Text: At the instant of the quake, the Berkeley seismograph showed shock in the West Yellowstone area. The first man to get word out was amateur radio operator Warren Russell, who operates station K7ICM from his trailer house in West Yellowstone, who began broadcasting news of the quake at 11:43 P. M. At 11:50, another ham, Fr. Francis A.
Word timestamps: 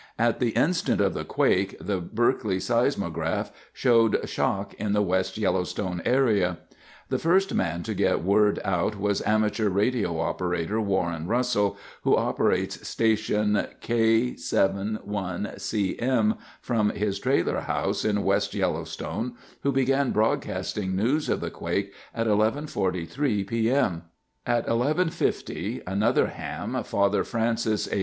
At 0.17 0.39
the 0.39 0.49
instant 0.57 0.99
of 0.99 1.13
the 1.13 1.23
quake, 1.23 1.75
the 1.79 1.99
Berkeley 2.01 2.59
seismograph 2.59 3.51
showed 3.71 4.27
shock 4.27 4.73
in 4.79 4.93
the 4.93 5.01
West 5.03 5.37
Yellowstone 5.37 6.01
area. 6.05 6.57
The 7.09 7.19
first 7.19 7.53
man 7.53 7.83
to 7.83 7.93
get 7.93 8.23
word 8.23 8.59
out 8.65 8.99
was 8.99 9.21
amateur 9.27 9.69
radio 9.69 10.19
operator 10.19 10.81
Warren 10.81 11.27
Russell, 11.27 11.77
who 12.01 12.17
operates 12.17 12.87
station 12.87 13.67
K7ICM 13.83 16.37
from 16.61 16.89
his 16.89 17.19
trailer 17.19 17.59
house 17.59 18.03
in 18.03 18.23
West 18.23 18.55
Yellowstone, 18.55 19.33
who 19.61 19.71
began 19.71 20.09
broadcasting 20.09 20.95
news 20.95 21.29
of 21.29 21.41
the 21.41 21.51
quake 21.51 21.93
at 22.15 22.25
11:43 22.25 23.43
P. 23.45 23.69
M. 23.69 24.01
At 24.47 24.65
11:50, 24.65 25.83
another 25.85 26.25
ham, 26.25 26.81
Fr. 26.83 27.21
Francis 27.21 27.87
A. 27.93 27.99